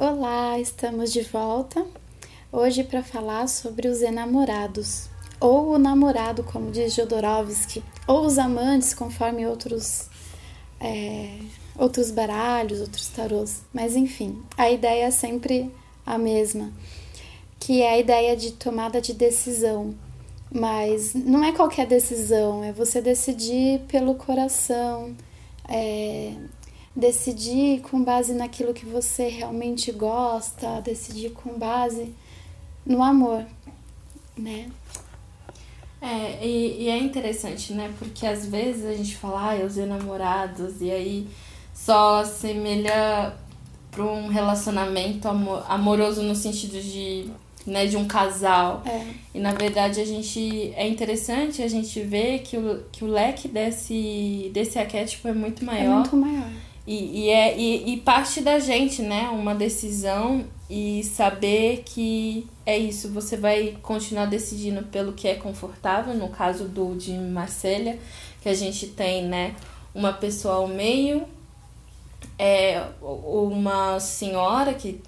Olá, 0.00 0.60
estamos 0.60 1.12
de 1.12 1.22
volta 1.22 1.84
hoje 2.52 2.84
para 2.84 3.02
falar 3.02 3.48
sobre 3.48 3.88
os 3.88 4.00
enamorados, 4.00 5.08
ou 5.40 5.74
o 5.74 5.76
namorado, 5.76 6.44
como 6.44 6.70
diz 6.70 6.94
Jodorowsky, 6.94 7.82
ou 8.06 8.24
os 8.24 8.38
amantes, 8.38 8.94
conforme 8.94 9.44
outros, 9.44 10.08
é, 10.78 11.40
outros 11.76 12.12
baralhos, 12.12 12.80
outros 12.80 13.08
tarôs. 13.08 13.62
Mas 13.74 13.96
enfim, 13.96 14.40
a 14.56 14.70
ideia 14.70 15.06
é 15.06 15.10
sempre 15.10 15.68
a 16.06 16.16
mesma, 16.16 16.72
que 17.58 17.82
é 17.82 17.94
a 17.94 17.98
ideia 17.98 18.36
de 18.36 18.52
tomada 18.52 19.00
de 19.00 19.12
decisão. 19.12 19.96
Mas 20.48 21.12
não 21.12 21.42
é 21.42 21.50
qualquer 21.50 21.88
decisão, 21.88 22.62
é 22.62 22.72
você 22.72 23.02
decidir 23.02 23.80
pelo 23.88 24.14
coração, 24.14 25.16
é, 25.68 26.34
decidir 26.98 27.80
com 27.82 28.02
base 28.02 28.32
naquilo 28.32 28.74
que 28.74 28.84
você 28.84 29.28
realmente 29.28 29.92
gosta, 29.92 30.80
decidir 30.80 31.30
com 31.30 31.56
base 31.56 32.12
no 32.84 33.00
amor, 33.00 33.46
né? 34.36 34.68
É, 36.02 36.44
e, 36.44 36.82
e 36.82 36.88
é 36.88 36.98
interessante, 36.98 37.72
né? 37.72 37.92
Porque 38.00 38.26
às 38.26 38.46
vezes 38.46 38.84
a 38.84 38.94
gente 38.94 39.16
fala, 39.16 39.52
ah, 39.52 39.64
os 39.64 39.78
enamorados, 39.78 40.80
e 40.80 40.90
aí 40.90 41.28
só 41.72 42.22
assemelha 42.22 43.32
para 43.92 44.02
um 44.02 44.26
relacionamento 44.26 45.28
amor, 45.28 45.64
amoroso 45.68 46.22
no 46.22 46.34
sentido 46.34 46.80
de, 46.82 47.30
né, 47.64 47.86
de 47.86 47.96
um 47.96 48.08
casal. 48.08 48.82
É. 48.84 49.06
E 49.34 49.38
na 49.38 49.52
verdade 49.52 50.00
a 50.00 50.04
gente 50.04 50.72
é 50.74 50.86
interessante 50.86 51.62
a 51.62 51.68
gente 51.68 52.00
ver 52.00 52.40
que 52.40 52.56
o, 52.56 52.82
que 52.90 53.04
o 53.04 53.06
leque 53.06 53.46
desse, 53.46 54.50
desse 54.52 54.80
arquétipo 54.80 55.28
é 55.28 55.32
muito 55.32 55.64
maior. 55.64 55.84
É 55.84 55.94
muito 55.94 56.16
maior. 56.16 56.67
E, 56.88 57.26
e, 57.26 57.28
é, 57.28 57.54
e, 57.54 57.92
e 57.92 57.96
parte 57.98 58.40
da 58.40 58.58
gente, 58.58 59.02
né? 59.02 59.28
Uma 59.28 59.54
decisão 59.54 60.46
e 60.70 61.04
saber 61.04 61.82
que 61.84 62.46
é 62.64 62.78
isso, 62.78 63.10
você 63.10 63.36
vai 63.36 63.76
continuar 63.82 64.24
decidindo 64.24 64.82
pelo 64.84 65.12
que 65.12 65.28
é 65.28 65.34
confortável, 65.34 66.14
no 66.14 66.30
caso 66.30 66.64
do 66.64 66.94
de 66.94 67.12
Marcélia, 67.12 67.98
que 68.40 68.48
a 68.48 68.54
gente 68.54 68.86
tem, 68.86 69.24
né, 69.24 69.54
uma 69.94 70.14
pessoa 70.14 70.56
ao 70.56 70.68
meio, 70.68 71.24
é 72.38 72.82
uma 73.02 74.00
senhora 74.00 74.72
que 74.72 75.00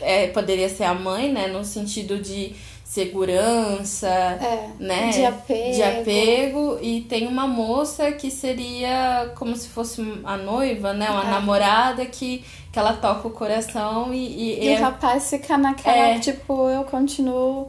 é, 0.00 0.28
poderia 0.28 0.68
ser 0.68 0.84
a 0.84 0.94
mãe, 0.94 1.32
né, 1.32 1.48
no 1.48 1.64
sentido 1.64 2.20
de 2.20 2.54
segurança, 2.84 4.06
é, 4.06 4.70
né? 4.78 5.10
De 5.10 5.24
apego. 5.24 5.74
De 5.74 5.82
apego. 5.82 6.78
E 6.82 7.00
tem 7.00 7.26
uma 7.26 7.46
moça 7.46 8.12
que 8.12 8.30
seria 8.30 9.32
como 9.36 9.56
se 9.56 9.68
fosse 9.68 10.02
a 10.22 10.36
noiva, 10.36 10.92
né? 10.92 11.10
Uma 11.10 11.24
é. 11.24 11.30
namorada 11.30 12.04
que, 12.04 12.44
que 12.70 12.78
ela 12.78 12.92
toca 12.92 13.26
o 13.26 13.30
coração 13.30 14.12
e. 14.12 14.26
E, 14.26 14.64
e 14.64 14.68
é... 14.68 14.78
o 14.78 14.82
rapaz 14.82 15.30
fica 15.30 15.56
naquela, 15.56 16.08
é. 16.08 16.18
tipo, 16.20 16.68
eu 16.68 16.84
continuo 16.84 17.68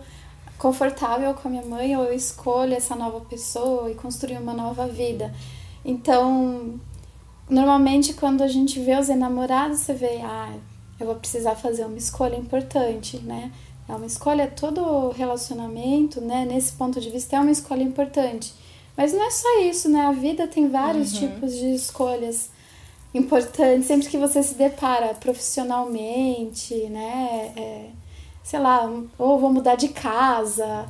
confortável 0.58 1.34
com 1.34 1.48
a 1.48 1.52
minha 1.52 1.66
mãe 1.66 1.96
ou 1.96 2.04
eu 2.06 2.14
escolho 2.14 2.74
essa 2.74 2.96
nova 2.96 3.22
pessoa 3.22 3.90
e 3.90 3.96
construir 3.96 4.38
uma 4.38 4.54
nova 4.54 4.86
vida. 4.86 5.34
Então, 5.84 6.80
normalmente 7.50 8.14
quando 8.14 8.42
a 8.42 8.48
gente 8.48 8.80
vê 8.80 8.98
os 8.98 9.10
enamorados, 9.10 9.80
você 9.80 9.94
vê, 9.94 10.20
ah, 10.24 10.54
eu 11.00 11.06
vou 11.06 11.16
precisar 11.16 11.56
fazer 11.56 11.86
uma 11.86 11.98
escolha 11.98 12.36
importante, 12.36 13.18
né? 13.18 13.52
É 13.88 13.94
uma 13.94 14.06
escolha, 14.06 14.48
todo 14.48 15.10
relacionamento, 15.10 16.20
né, 16.20 16.46
nesse 16.46 16.74
ponto 16.74 17.00
de 17.00 17.10
vista, 17.10 17.36
é 17.36 17.40
uma 17.40 17.52
escolha 17.52 17.84
importante. 17.84 18.54
Mas 18.98 19.14
não 19.14 19.24
é 19.24 19.30
só 19.30 19.62
isso, 19.62 19.90
né? 19.90 20.02
A 20.02 20.12
vida 20.12 20.48
tem 20.48 20.70
vários 20.70 21.14
uhum. 21.14 21.20
tipos 21.20 21.54
de 21.54 21.76
escolhas 21.76 22.50
importantes. 23.14 23.88
Sempre 23.88 24.08
que 24.08 24.18
você 24.18 24.42
se 24.42 24.56
depara 24.56 25.14
profissionalmente, 25.14 26.74
né? 26.88 27.54
É, 27.56 27.90
sei 28.44 28.60
lá, 28.60 28.90
ou 29.18 29.40
vou 29.40 29.52
mudar 29.52 29.76
de 29.76 29.90
casa, 29.90 30.88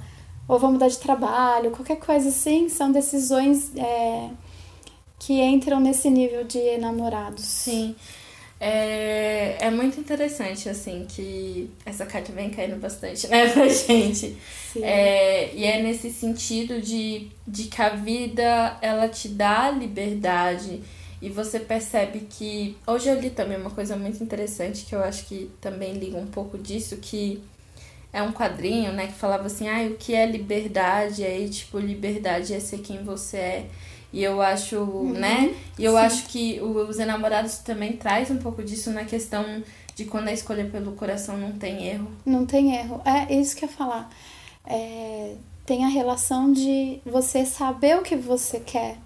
ou 0.48 0.60
vou 0.60 0.72
mudar 0.72 0.88
de 0.88 0.98
trabalho, 0.98 1.72
qualquer 1.72 1.98
coisa 1.98 2.30
assim, 2.30 2.70
são 2.70 2.92
decisões 2.92 3.76
é, 3.76 4.30
que 5.18 5.42
entram 5.42 5.80
nesse 5.80 6.10
nível 6.10 6.44
de 6.44 6.60
enamorados. 6.60 7.44
Sim. 7.44 7.96
É, 8.68 9.58
é 9.68 9.70
muito 9.70 10.00
interessante, 10.00 10.68
assim, 10.68 11.06
que 11.08 11.70
essa 11.86 12.04
carta 12.04 12.32
vem 12.34 12.50
caindo 12.50 12.78
bastante, 12.78 13.28
né, 13.28 13.48
pra 13.54 13.68
gente. 13.68 14.36
Sim. 14.74 14.84
É, 14.84 15.54
e 15.54 15.64
é 15.66 15.84
nesse 15.84 16.10
sentido 16.10 16.82
de, 16.82 17.28
de 17.48 17.66
que 17.66 17.80
a 17.80 17.90
vida, 17.90 18.76
ela 18.82 19.08
te 19.08 19.28
dá 19.30 19.70
liberdade 19.70 20.82
e 21.22 21.30
você 21.30 21.60
percebe 21.60 22.22
que... 22.28 22.76
Hoje 22.88 23.08
eu 23.08 23.20
li 23.22 23.30
também 23.30 23.56
uma 23.56 23.70
coisa 23.70 23.96
muito 23.96 24.24
interessante 24.24 24.84
que 24.86 24.96
eu 24.96 25.04
acho 25.04 25.28
que 25.28 25.52
também 25.62 25.94
liga 25.94 26.18
um 26.18 26.26
pouco 26.26 26.58
disso, 26.58 26.98
que 26.98 27.44
é 28.12 28.24
um 28.24 28.32
quadrinho, 28.32 28.92
né, 28.94 29.06
que 29.06 29.14
falava 29.14 29.46
assim, 29.46 29.70
ah, 29.70 29.86
o 29.92 29.94
que 29.94 30.16
é 30.16 30.26
liberdade? 30.26 31.24
Aí, 31.24 31.48
tipo, 31.50 31.78
liberdade 31.78 32.52
é 32.52 32.60
ser 32.60 32.80
quem 32.80 33.04
você 33.04 33.38
é. 33.38 33.66
E 34.16 34.24
eu 34.24 34.42
acho, 34.42 34.78
uhum, 34.78 35.12
né? 35.12 35.54
E 35.78 35.84
eu 35.84 35.92
sim. 35.92 35.98
acho 35.98 36.28
que 36.28 36.62
os 36.62 37.00
enamorados 37.00 37.58
também 37.58 37.98
traz 37.98 38.32
um 38.32 38.38
pouco 38.38 38.64
disso 38.64 38.90
na 38.92 39.04
questão 39.04 39.62
de 39.94 40.06
quando 40.06 40.30
a 40.30 40.32
escolha 40.32 40.64
pelo 40.64 40.94
coração 40.94 41.38
não 41.38 41.52
tem 41.52 41.86
erro. 41.86 42.08
Não 42.26 42.46
tem 42.46 42.78
erro. 42.78 43.02
É 43.04 43.36
isso 43.36 43.54
que 43.54 43.66
eu 43.66 43.70
ia 43.70 43.76
falar. 43.76 44.10
É, 44.66 45.36
tem 45.66 45.84
a 45.84 45.90
relação 45.90 46.54
de 46.54 47.02
você 47.06 47.46
saber 47.46 47.98
o 47.98 48.04
que 48.04 48.16
você 48.16 48.62
quer, 48.62 48.98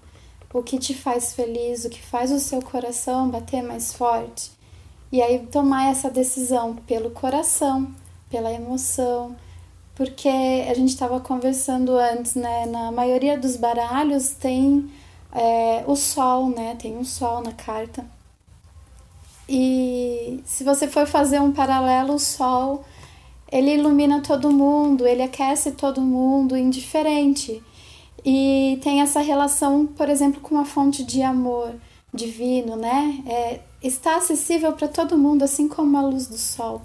o 0.54 0.62
que 0.62 0.78
te 0.78 0.94
faz 0.94 1.34
feliz, 1.34 1.84
o 1.84 1.90
que 1.90 2.00
faz 2.00 2.30
o 2.30 2.38
seu 2.38 2.62
coração 2.62 3.28
bater 3.28 3.64
mais 3.64 3.92
forte. 3.92 4.52
E 5.10 5.20
aí 5.20 5.44
tomar 5.50 5.90
essa 5.90 6.08
decisão 6.08 6.76
pelo 6.86 7.10
coração, 7.10 7.92
pela 8.30 8.52
emoção. 8.52 9.34
Porque 9.94 10.28
a 10.28 10.74
gente 10.74 10.90
estava 10.90 11.20
conversando 11.20 11.96
antes, 11.96 12.34
né? 12.34 12.66
Na 12.66 12.90
maioria 12.90 13.38
dos 13.38 13.56
baralhos 13.56 14.30
tem 14.30 14.90
é, 15.32 15.84
o 15.86 15.94
sol, 15.96 16.48
né? 16.48 16.76
Tem 16.80 16.96
um 16.96 17.04
sol 17.04 17.42
na 17.42 17.52
carta. 17.52 18.04
E 19.48 20.40
se 20.44 20.62
você 20.64 20.86
for 20.86 21.06
fazer 21.06 21.40
um 21.40 21.52
paralelo, 21.52 22.14
o 22.14 22.18
sol 22.18 22.84
ele 23.50 23.74
ilumina 23.74 24.20
todo 24.20 24.50
mundo, 24.50 25.06
ele 25.06 25.22
aquece 25.22 25.72
todo 25.72 26.00
mundo, 26.00 26.56
indiferente. 26.56 27.62
E 28.24 28.78
tem 28.82 29.00
essa 29.00 29.20
relação, 29.20 29.86
por 29.86 30.08
exemplo, 30.08 30.40
com 30.40 30.58
a 30.58 30.64
fonte 30.64 31.02
de 31.02 31.22
amor 31.22 31.74
divino, 32.12 32.76
né? 32.76 33.22
É, 33.26 33.60
está 33.82 34.16
acessível 34.16 34.72
para 34.72 34.88
todo 34.88 35.18
mundo, 35.18 35.42
assim 35.42 35.68
como 35.68 35.96
a 35.96 36.02
luz 36.02 36.26
do 36.26 36.38
sol. 36.38 36.82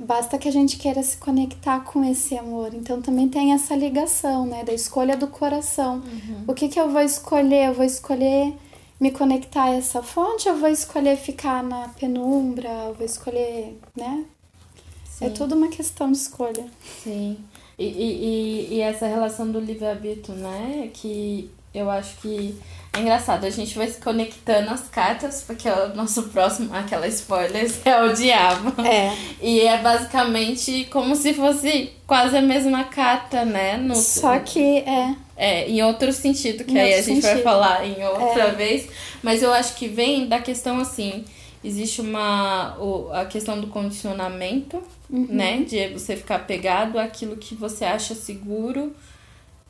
Basta 0.00 0.38
que 0.38 0.48
a 0.48 0.52
gente 0.52 0.78
queira 0.78 1.02
se 1.02 1.16
conectar 1.18 1.80
com 1.80 2.02
esse 2.02 2.36
amor. 2.36 2.72
Então 2.72 3.02
também 3.02 3.28
tem 3.28 3.52
essa 3.52 3.76
ligação, 3.76 4.46
né, 4.46 4.64
da 4.64 4.72
escolha 4.72 5.16
do 5.16 5.28
coração. 5.28 5.96
Uhum. 5.96 6.44
O 6.48 6.54
que 6.54 6.68
que 6.68 6.80
eu 6.80 6.90
vou 6.90 7.02
escolher? 7.02 7.68
Eu 7.68 7.74
vou 7.74 7.84
escolher 7.84 8.54
me 8.98 9.10
conectar 9.10 9.64
a 9.64 9.74
essa 9.74 10.02
fonte, 10.02 10.48
eu 10.48 10.56
vou 10.58 10.68
escolher 10.68 11.16
ficar 11.16 11.62
na 11.62 11.88
penumbra, 11.88 12.68
eu 12.88 12.94
vou 12.94 13.04
escolher, 13.04 13.78
né? 13.96 14.24
É 14.26 15.10
Sim. 15.10 15.24
É 15.26 15.30
tudo 15.30 15.54
uma 15.54 15.68
questão 15.68 16.10
de 16.10 16.18
escolha. 16.18 16.66
Sim. 17.02 17.38
E, 17.78 17.84
e, 17.84 17.94
e, 17.94 18.74
e 18.74 18.80
essa 18.80 19.06
relação 19.06 19.50
do 19.50 19.58
livre-arbítrio, 19.58 20.34
né? 20.36 20.90
Que 20.92 21.50
eu 21.72 21.90
acho 21.90 22.16
que 22.18 22.58
é 22.92 23.00
engraçado, 23.00 23.44
a 23.44 23.50
gente 23.50 23.78
vai 23.78 23.86
se 23.86 24.00
conectando 24.00 24.70
as 24.70 24.88
cartas, 24.88 25.44
porque 25.46 25.68
o 25.68 25.94
nosso 25.94 26.24
próximo, 26.24 26.74
aquela 26.74 27.06
spoilers, 27.06 27.78
é 27.86 28.02
o 28.02 28.12
diabo. 28.12 28.82
É. 28.82 29.16
E 29.40 29.60
é 29.60 29.78
basicamente 29.78 30.88
como 30.90 31.14
se 31.14 31.32
fosse 31.32 31.92
quase 32.06 32.36
a 32.36 32.42
mesma 32.42 32.84
carta, 32.84 33.44
né? 33.44 33.76
No, 33.76 33.94
Só 33.94 34.38
que 34.40 34.78
é. 34.78 35.14
É, 35.36 35.70
em 35.70 35.82
outro 35.82 36.12
sentido, 36.12 36.64
que 36.64 36.72
em 36.72 36.80
aí 36.80 36.94
a 36.94 36.96
gente 36.96 37.22
sentido. 37.22 37.22
vai 37.22 37.42
falar 37.42 37.86
em 37.86 38.04
outra 38.04 38.48
é. 38.48 38.50
vez. 38.52 38.88
Mas 39.22 39.42
eu 39.42 39.52
acho 39.52 39.76
que 39.76 39.86
vem 39.86 40.26
da 40.26 40.40
questão 40.40 40.80
assim. 40.80 41.24
Existe 41.62 42.00
uma. 42.00 42.76
O, 42.78 43.10
a 43.12 43.24
questão 43.24 43.60
do 43.60 43.68
condicionamento, 43.68 44.82
uhum. 45.08 45.26
né? 45.30 45.58
De 45.58 45.88
você 45.88 46.16
ficar 46.16 46.40
pegado 46.40 46.98
àquilo 46.98 47.36
que 47.36 47.54
você 47.54 47.84
acha 47.84 48.14
seguro 48.14 48.92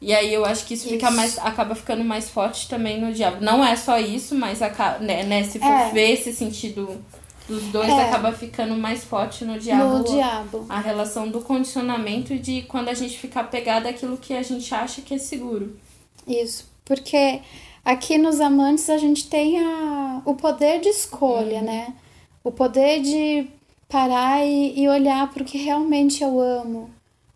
e 0.01 0.15
aí 0.15 0.33
eu 0.33 0.47
acho 0.47 0.65
que 0.65 0.75
isso, 0.75 0.87
isso, 0.87 0.95
fica 0.95 1.11
mais 1.11 1.39
acaba 1.39 1.75
ficando 1.75 2.03
mais 2.03 2.31
forte 2.31 2.69
também 2.69 2.99
no 2.99 3.13
diabo. 3.13 3.45
Não 3.45 3.63
é 3.63 3.77
só 3.77 3.99
isso, 3.99 4.35
mas 4.35 4.63
acaba, 4.63 4.99
né, 4.99 5.25
né, 5.25 5.45
se 5.45 5.59
for 5.59 5.67
é. 5.67 5.91
ver 5.91 6.13
esse 6.13 6.33
sentido 6.33 7.05
dos 7.47 7.65
dois, 7.65 7.89
é. 7.89 8.05
acaba 8.05 8.33
ficando 8.33 8.75
mais 8.77 9.05
forte 9.05 9.45
no 9.45 9.59
diabo. 9.59 9.99
No 9.99 10.05
diabo. 10.05 10.67
A 10.69 10.81
relação 10.81 11.29
do 11.29 11.41
condicionamento 11.43 12.33
e 12.33 12.39
de 12.39 12.63
quando 12.63 12.89
a 12.89 12.95
gente 12.95 13.19
fica 13.19 13.41
apegado 13.41 13.87
àquilo 13.87 14.17
que 14.17 14.33
a 14.33 14.43
gente 14.43 14.75
acha 14.75 15.03
que 15.03 15.15
é 15.15 15.19
seguro. 15.19 15.77
Isso, 16.27 16.67
porque 16.85 17.41
aqui 17.85 18.17
nos 18.17 18.41
amantes 18.41 18.89
a 18.89 18.97
gente 18.97 19.29
tem 19.29 19.59
a, 19.59 20.23
o 20.25 20.35
poder 20.35 20.81
de 20.81 20.89
escolha, 20.89 21.59
uhum. 21.59 21.65
né? 21.65 21.95
O 22.43 22.51
poder 22.51 23.03
de 23.03 23.47
parar 23.87 24.47
e, 24.47 24.81
e 24.81 24.89
olhar 24.89 25.31
para 25.31 25.43
o 25.43 25.47
que 25.47 25.59
realmente 25.59 26.23
eu 26.23 26.41
amo 26.41 26.89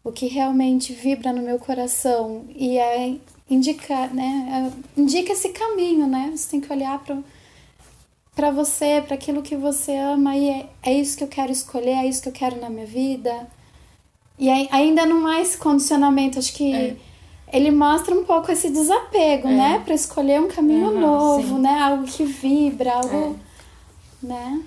o 0.04 0.12
que 0.12 0.26
realmente 0.26 0.92
vibra 0.92 1.32
no 1.32 1.42
meu 1.42 1.58
coração 1.58 2.44
e 2.54 2.78
é 2.78 3.16
indicar, 3.50 4.12
né? 4.12 4.70
É, 4.70 5.00
indica 5.00 5.32
esse 5.32 5.48
caminho, 5.48 6.06
né? 6.06 6.30
Você 6.36 6.50
tem 6.50 6.60
que 6.60 6.70
olhar 6.70 6.98
para 7.02 7.18
para 8.34 8.50
você, 8.50 9.00
para 9.06 9.14
aquilo 9.14 9.42
que 9.42 9.56
você 9.56 9.96
ama 9.96 10.36
e 10.36 10.50
é, 10.50 10.66
é 10.82 10.92
isso 10.92 11.16
que 11.16 11.22
eu 11.22 11.28
quero 11.28 11.52
escolher, 11.52 11.92
é 11.92 12.06
isso 12.06 12.20
que 12.20 12.28
eu 12.28 12.32
quero 12.32 12.60
na 12.60 12.68
minha 12.68 12.84
vida. 12.84 13.46
E 14.36 14.50
ainda 14.50 15.06
não 15.06 15.24
há 15.26 15.40
esse 15.40 15.56
condicionamento, 15.56 16.40
acho 16.40 16.52
que 16.52 16.74
é. 16.74 16.96
ele 17.52 17.70
mostra 17.70 18.12
um 18.12 18.24
pouco 18.24 18.50
esse 18.50 18.70
desapego, 18.70 19.46
é. 19.46 19.52
né, 19.52 19.82
para 19.84 19.94
escolher 19.94 20.40
um 20.40 20.48
caminho 20.48 20.88
uhum, 20.88 21.00
novo, 21.00 21.56
sim. 21.56 21.60
né, 21.60 21.78
algo 21.78 22.04
que 22.04 22.24
vibra, 22.24 22.94
algo, 22.94 23.36
é. 24.24 24.26
né? 24.26 24.62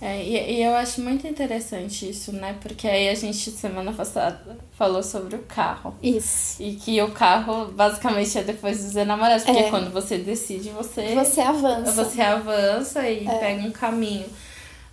É, 0.00 0.22
e, 0.22 0.58
e 0.58 0.62
eu 0.62 0.74
acho 0.76 1.00
muito 1.00 1.26
interessante 1.26 2.08
isso, 2.08 2.32
né? 2.32 2.56
Porque 2.60 2.86
aí 2.86 3.08
a 3.08 3.14
gente, 3.14 3.50
semana 3.50 3.92
passada, 3.92 4.56
falou 4.76 5.02
sobre 5.02 5.34
o 5.34 5.40
carro. 5.40 5.94
Isso. 6.02 6.62
E 6.62 6.76
que 6.76 7.02
o 7.02 7.10
carro, 7.10 7.66
basicamente, 7.72 8.38
é 8.38 8.44
depois 8.44 8.84
dos 8.84 8.94
enamorados. 8.94 9.44
Porque 9.44 9.64
é. 9.64 9.70
quando 9.70 9.90
você 9.90 10.18
decide, 10.18 10.70
você... 10.70 11.14
Você 11.14 11.40
avança. 11.40 12.04
Você 12.04 12.20
avança 12.20 13.08
e 13.08 13.26
é. 13.26 13.38
pega 13.38 13.62
um 13.62 13.72
caminho. 13.72 14.26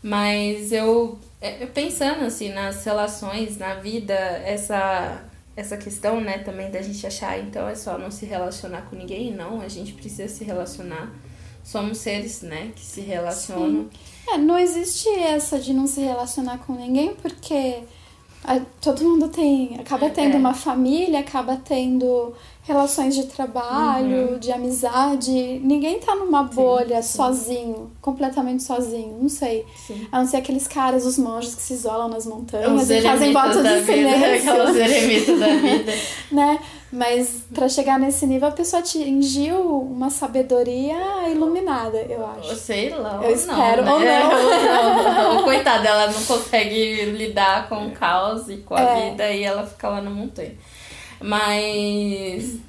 Mas 0.01 0.71
eu, 0.71 1.19
é, 1.39 1.63
eu 1.63 1.67
pensando, 1.67 2.25
assim, 2.25 2.49
nas 2.49 2.83
relações, 2.83 3.57
na 3.57 3.75
vida, 3.75 4.13
essa 4.13 5.23
essa 5.55 5.77
questão, 5.77 6.19
né, 6.19 6.39
também 6.39 6.69
da 6.69 6.81
gente 6.81 7.07
achar, 7.07 7.39
então 7.39 7.65
é 7.67 7.75
só 7.75 7.97
não 7.97 8.11
se 8.11 8.25
relacionar 8.25 8.81
com 8.89 8.95
ninguém, 8.95 9.33
não, 9.33 9.61
a 9.61 9.69
gente 9.69 9.93
precisa 9.93 10.27
se 10.27 10.43
relacionar. 10.43 11.09
Somos 11.63 11.99
seres, 11.99 12.41
né, 12.41 12.73
que 12.75 12.85
se 12.85 12.99
relacionam. 12.99 13.83
Sim. 13.83 14.14
É, 14.27 14.37
não 14.37 14.57
existe 14.57 15.07
essa 15.09 15.59
de 15.59 15.73
não 15.73 15.87
se 15.87 16.01
relacionar 16.01 16.57
com 16.59 16.73
ninguém, 16.73 17.13
porque 17.15 17.83
todo 18.79 19.03
mundo 19.03 19.27
tem. 19.27 19.77
acaba 19.79 20.09
tendo 20.09 20.35
é. 20.35 20.37
uma 20.37 20.53
família, 20.53 21.19
acaba 21.19 21.57
tendo 21.57 22.33
relações 22.63 23.15
de 23.15 23.25
trabalho, 23.25 24.33
uhum. 24.33 24.39
de 24.39 24.51
amizade. 24.51 25.59
Ninguém 25.63 25.99
tá 25.99 26.15
numa 26.15 26.43
bolha 26.43 27.01
sim, 27.01 27.09
sim. 27.09 27.17
sozinho, 27.17 27.91
completamente 28.01 28.63
sozinho, 28.63 29.17
não 29.21 29.29
sei. 29.29 29.65
Sim. 29.87 30.07
A 30.11 30.19
não 30.19 30.27
ser 30.27 30.37
aqueles 30.37 30.67
caras, 30.67 31.05
os 31.05 31.17
monges 31.17 31.55
que 31.55 31.61
se 31.61 31.73
isolam 31.73 32.07
nas 32.07 32.25
montanhas 32.25 32.89
e 32.89 33.01
fazem 33.01 33.33
votos 33.33 33.61
de 33.61 33.85
silêncio. 33.85 34.51
Aquelas 34.51 34.75
eremitas 34.75 35.39
da 35.39 35.55
vida. 35.55 35.91
né? 36.31 36.59
Mas 36.95 37.43
para 37.53 37.67
chegar 37.67 37.99
nesse 37.99 38.25
nível, 38.25 38.47
a 38.47 38.51
pessoa 38.51 38.79
atingiu 38.79 39.81
uma 39.81 40.09
sabedoria 40.09 40.95
iluminada, 41.29 41.97
eu 41.97 42.25
acho. 42.25 42.55
Sei 42.55 42.89
lá. 42.89 43.19
Eu 43.21 43.35
espero, 43.35 43.83
não, 43.83 43.99
né? 43.99 44.23
ou 44.23 45.35
não. 45.35 45.43
Coitada, 45.43 45.89
ela 45.89 46.07
não 46.07 46.23
consegue 46.23 47.03
lidar 47.11 47.67
com 47.67 47.87
o 47.87 47.91
caos 47.91 48.47
e 48.47 48.57
com 48.57 48.75
a 48.75 48.81
é. 48.81 49.09
vida 49.09 49.29
e 49.29 49.43
ela 49.43 49.67
fica 49.67 49.89
lá 49.89 50.01
na 50.01 50.09
montanha. 50.09 50.53
Mas. 51.19 52.59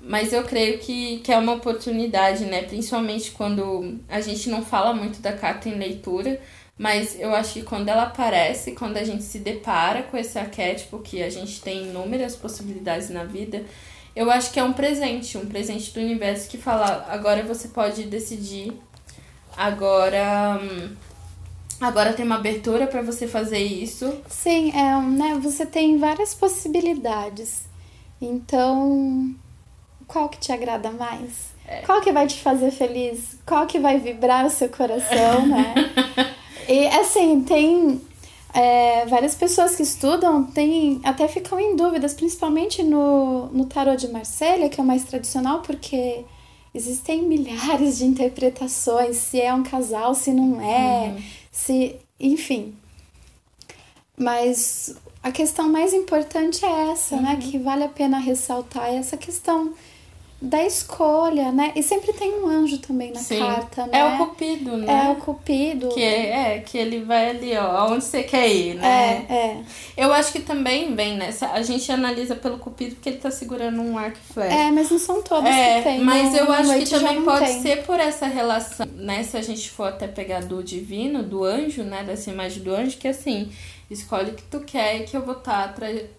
Mas 0.00 0.32
eu 0.32 0.44
creio 0.44 0.78
que, 0.78 1.18
que 1.18 1.32
é 1.32 1.38
uma 1.38 1.54
oportunidade, 1.54 2.44
né? 2.44 2.62
Principalmente 2.62 3.32
quando 3.32 3.98
a 4.08 4.20
gente 4.20 4.50
não 4.50 4.64
fala 4.64 4.94
muito 4.94 5.20
da 5.20 5.32
carta 5.32 5.68
em 5.68 5.78
leitura, 5.78 6.40
mas 6.76 7.18
eu 7.18 7.34
acho 7.34 7.54
que 7.54 7.62
quando 7.62 7.88
ela 7.88 8.04
aparece, 8.04 8.72
quando 8.72 8.96
a 8.96 9.04
gente 9.04 9.22
se 9.22 9.38
depara 9.38 10.02
com 10.02 10.16
esse 10.16 10.38
arquétipo, 10.38 10.98
que 10.98 11.22
a 11.22 11.30
gente 11.30 11.60
tem 11.60 11.88
inúmeras 11.88 12.34
possibilidades 12.34 13.10
na 13.10 13.24
vida, 13.24 13.64
eu 14.14 14.30
acho 14.30 14.52
que 14.52 14.58
é 14.58 14.64
um 14.64 14.72
presente, 14.72 15.38
um 15.38 15.46
presente 15.46 15.92
do 15.92 16.00
universo 16.00 16.48
que 16.48 16.58
fala, 16.58 17.06
agora 17.08 17.42
você 17.42 17.68
pode 17.68 18.04
decidir, 18.04 18.72
agora 19.56 20.60
agora 21.80 22.12
tem 22.12 22.24
uma 22.24 22.36
abertura 22.36 22.86
para 22.86 23.02
você 23.02 23.26
fazer 23.26 23.58
isso. 23.58 24.20
Sim, 24.28 24.70
é, 24.70 25.00
né, 25.00 25.38
você 25.40 25.66
tem 25.66 25.98
várias 25.98 26.34
possibilidades. 26.34 27.62
Então, 28.20 29.34
qual 30.06 30.28
que 30.28 30.38
te 30.38 30.52
agrada 30.52 30.90
mais? 30.90 31.54
É. 31.66 31.80
Qual 31.82 32.00
que 32.00 32.12
vai 32.12 32.26
te 32.26 32.40
fazer 32.40 32.70
feliz? 32.70 33.36
Qual 33.46 33.66
que 33.66 33.78
vai 33.78 33.98
vibrar 33.98 34.44
o 34.44 34.50
seu 34.50 34.68
coração, 34.68 35.46
né? 35.46 35.74
E 36.68 36.86
assim, 36.88 37.42
tem 37.42 38.00
é, 38.52 39.04
várias 39.06 39.34
pessoas 39.34 39.74
que 39.74 39.82
estudam 39.82 40.44
tem, 40.44 41.00
até 41.02 41.26
ficam 41.26 41.58
em 41.58 41.74
dúvidas, 41.74 42.14
principalmente 42.14 42.82
no, 42.82 43.46
no 43.46 43.66
tarot 43.66 43.96
de 43.96 44.12
Marselha, 44.12 44.68
que 44.68 44.80
é 44.80 44.82
o 44.82 44.86
mais 44.86 45.04
tradicional, 45.04 45.60
porque 45.60 46.24
existem 46.72 47.22
milhares 47.26 47.98
de 47.98 48.04
interpretações, 48.04 49.16
se 49.16 49.40
é 49.40 49.52
um 49.52 49.62
casal, 49.62 50.14
se 50.14 50.32
não 50.32 50.60
é, 50.60 51.08
uhum. 51.08 51.22
se. 51.50 51.96
enfim. 52.18 52.74
Mas 54.16 54.94
a 55.20 55.32
questão 55.32 55.68
mais 55.68 55.92
importante 55.92 56.64
é 56.64 56.92
essa, 56.92 57.16
né, 57.16 57.30
uhum. 57.30 57.36
né? 57.36 57.42
Que 57.42 57.58
vale 57.58 57.82
a 57.82 57.88
pena 57.88 58.18
ressaltar 58.18 58.88
é 58.90 58.96
essa 58.96 59.16
questão 59.16 59.74
da 60.44 60.62
escolha, 60.62 61.50
né? 61.50 61.72
E 61.74 61.82
sempre 61.82 62.12
tem 62.12 62.32
um 62.34 62.46
anjo 62.46 62.78
também 62.78 63.10
na 63.12 63.20
Sim. 63.20 63.38
carta, 63.38 63.86
né? 63.86 63.98
É 63.98 64.04
o 64.04 64.18
cupido, 64.18 64.76
né? 64.76 65.06
É 65.06 65.10
o 65.10 65.16
cupido. 65.16 65.88
Que 65.88 66.02
é, 66.02 66.56
é, 66.56 66.58
que 66.60 66.76
ele 66.76 67.02
vai 67.02 67.30
ali, 67.30 67.56
ó, 67.56 67.64
aonde 67.64 68.04
você 68.04 68.22
quer 68.22 68.48
ir, 68.48 68.74
né? 68.74 69.26
É, 69.28 69.34
é. 69.34 69.62
Eu 69.96 70.12
acho 70.12 70.30
que 70.30 70.40
também 70.40 70.94
vem 70.94 71.16
nessa. 71.16 71.48
A 71.48 71.62
gente 71.62 71.90
analisa 71.90 72.36
pelo 72.36 72.58
cupido 72.58 72.94
porque 72.94 73.08
ele 73.08 73.18
tá 73.18 73.30
segurando 73.30 73.80
um 73.80 73.96
arco 73.96 74.18
e 74.18 74.32
flecha. 74.32 74.54
É, 74.54 74.70
mas 74.70 74.90
não 74.90 74.98
são 74.98 75.22
todos 75.22 75.48
é, 75.48 75.78
que 75.78 75.88
tem. 75.88 76.00
Mas 76.00 76.34
eu 76.34 76.52
acho 76.52 76.78
que 76.78 76.90
também 76.90 77.22
pode 77.22 77.46
tem. 77.46 77.62
ser 77.62 77.82
por 77.84 77.98
essa 77.98 78.26
relação, 78.26 78.86
né? 78.96 79.22
Se 79.22 79.36
a 79.36 79.42
gente 79.42 79.70
for 79.70 79.88
até 79.88 80.06
pegar 80.06 80.42
do 80.42 80.62
divino, 80.62 81.22
do 81.22 81.42
anjo, 81.42 81.82
né? 81.82 82.04
Dessa 82.04 82.30
imagem 82.30 82.62
do 82.62 82.74
anjo, 82.74 82.98
que 82.98 83.08
assim 83.08 83.50
escolhe 83.90 84.30
o 84.30 84.34
que 84.34 84.42
tu 84.44 84.60
quer 84.60 85.00
e 85.00 85.04
que 85.04 85.16
eu 85.16 85.22
vou 85.22 85.36
estar 85.36 85.74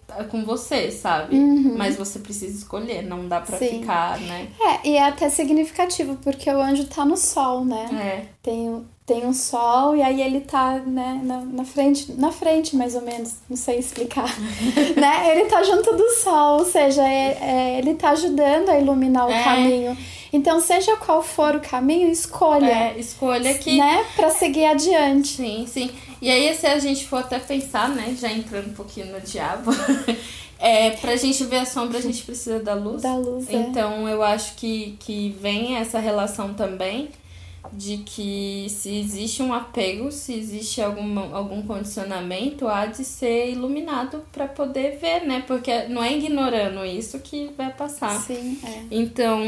tá 0.06 0.24
com 0.24 0.44
você, 0.44 0.90
sabe? 0.90 1.36
Uhum. 1.36 1.74
Mas 1.76 1.96
você 1.96 2.18
precisa 2.18 2.56
escolher, 2.56 3.02
não 3.02 3.26
dá 3.26 3.40
pra 3.40 3.58
Sim. 3.58 3.80
ficar, 3.80 4.18
né? 4.20 4.48
É, 4.60 4.88
e 4.88 4.96
é 4.96 5.04
até 5.04 5.28
significativo, 5.28 6.16
porque 6.22 6.48
o 6.50 6.60
anjo 6.60 6.86
tá 6.86 7.04
no 7.04 7.16
sol, 7.16 7.64
né? 7.64 7.88
É. 7.92 8.26
Tem, 8.42 8.84
tem 9.04 9.26
um 9.26 9.32
sol 9.32 9.96
e 9.96 10.02
aí 10.02 10.22
ele 10.22 10.40
tá, 10.40 10.78
né, 10.78 11.20
na, 11.24 11.40
na 11.40 11.64
frente, 11.64 12.12
na 12.12 12.30
frente 12.30 12.76
mais 12.76 12.94
ou 12.94 13.02
menos, 13.02 13.34
não 13.48 13.56
sei 13.56 13.78
explicar, 13.78 14.32
né? 14.96 15.30
Ele 15.32 15.46
tá 15.46 15.62
junto 15.62 15.96
do 15.96 16.10
sol, 16.10 16.60
ou 16.60 16.64
seja, 16.64 17.02
é, 17.02 17.38
é, 17.40 17.78
ele 17.78 17.94
tá 17.94 18.10
ajudando 18.10 18.68
a 18.68 18.78
iluminar 18.78 19.26
o 19.26 19.32
é. 19.32 19.42
caminho. 19.42 19.96
Então, 20.32 20.60
seja 20.60 20.96
qual 20.96 21.22
for 21.22 21.54
o 21.54 21.60
caminho, 21.60 22.10
escolha. 22.10 22.66
É, 22.66 22.98
escolha 22.98 23.54
que. 23.54 23.78
Né? 23.78 24.04
Pra 24.14 24.28
seguir 24.28 24.66
adiante. 24.66 25.36
Sim, 25.36 25.66
sim. 25.66 25.90
E 26.20 26.30
aí, 26.30 26.54
se 26.54 26.66
a 26.66 26.78
gente 26.78 27.06
for 27.06 27.18
até 27.18 27.38
pensar, 27.38 27.88
né? 27.90 28.16
Já 28.18 28.30
entrando 28.30 28.70
um 28.70 28.74
pouquinho 28.74 29.12
no 29.12 29.20
diabo. 29.20 29.70
é, 30.58 30.90
pra 30.90 31.16
gente 31.16 31.44
ver 31.44 31.58
a 31.58 31.66
sombra, 31.66 31.98
a 31.98 32.02
gente 32.02 32.22
precisa 32.22 32.58
da 32.58 32.74
luz. 32.74 33.02
Da 33.02 33.16
luz. 33.16 33.48
É. 33.48 33.54
Então, 33.54 34.08
eu 34.08 34.22
acho 34.22 34.54
que, 34.54 34.96
que 35.00 35.36
vem 35.40 35.76
essa 35.76 35.98
relação 35.98 36.54
também 36.54 37.10
de 37.72 37.98
que 37.98 38.66
se 38.68 38.98
existe 38.98 39.42
um 39.42 39.52
apego, 39.52 40.10
se 40.10 40.34
existe 40.34 40.80
algum, 40.80 41.18
algum 41.34 41.62
condicionamento, 41.62 42.68
há 42.68 42.86
de 42.86 43.04
ser 43.04 43.50
iluminado 43.50 44.22
para 44.32 44.46
poder 44.46 44.98
ver, 44.98 45.26
né? 45.26 45.44
Porque 45.46 45.84
não 45.88 46.02
é 46.02 46.12
ignorando 46.12 46.84
isso 46.84 47.18
que 47.20 47.50
vai 47.56 47.72
passar. 47.72 48.20
Sim, 48.20 48.58
é. 48.64 48.82
Então, 48.90 49.42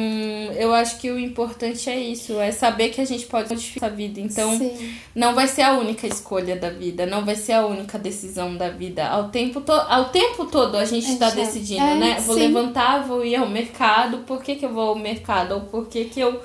eu 0.56 0.72
acho 0.74 0.98
que 0.98 1.10
o 1.10 1.18
importante 1.18 1.88
é 1.88 1.98
isso, 1.98 2.38
é 2.40 2.52
saber 2.52 2.90
que 2.90 3.00
a 3.00 3.04
gente 3.04 3.26
pode 3.26 3.48
modificar 3.48 3.90
a 3.90 3.92
vida. 3.92 4.20
Então, 4.20 4.56
Sim. 4.56 4.94
não 5.14 5.34
vai 5.34 5.48
ser 5.48 5.62
a 5.62 5.72
única 5.72 6.06
escolha 6.06 6.56
da 6.56 6.70
vida, 6.70 7.06
não 7.06 7.24
vai 7.24 7.36
ser 7.36 7.52
a 7.52 7.66
única 7.66 7.98
decisão 7.98 8.56
da 8.56 8.68
vida. 8.68 9.06
Ao 9.06 9.28
tempo, 9.28 9.60
to 9.60 9.72
ao 9.72 10.06
tempo 10.10 10.46
todo 10.46 10.76
a 10.76 10.84
gente 10.84 11.10
está 11.10 11.30
decidindo, 11.30 11.82
é, 11.82 11.94
né? 11.94 12.20
Vou 12.20 12.34
sim. 12.34 12.40
levantar, 12.42 13.04
vou 13.04 13.24
ir 13.24 13.36
ao 13.36 13.48
mercado, 13.48 14.18
por 14.18 14.42
que, 14.42 14.56
que 14.56 14.64
eu 14.64 14.72
vou 14.72 14.90
ao 14.90 14.94
mercado? 14.96 15.54
Ou 15.54 15.60
por 15.62 15.86
que, 15.86 16.04
que 16.06 16.20
eu 16.20 16.40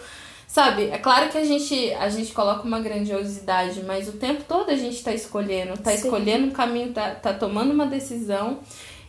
Sabe, 0.53 0.83
é 0.83 1.00
claro 1.00 1.31
que 1.31 1.38
a 1.39 1.43
gente, 1.43 1.91
a 1.95 2.07
gente 2.10 2.31
coloca 2.31 2.62
uma 2.62 2.79
grandiosidade, 2.79 3.81
mas 3.88 4.07
o 4.07 4.12
tempo 4.12 4.43
todo 4.48 4.69
a 4.69 4.75
gente 4.75 5.03
tá 5.03 5.12
escolhendo, 5.12 5.75
tá 5.79 5.89
Sim. 5.89 5.98
escolhendo 5.98 6.45
um 6.45 6.51
caminho, 6.51 6.93
tá, 6.93 7.10
tá 7.10 7.33
tomando 7.33 7.72
uma 7.72 7.88
decisão. 7.88 8.60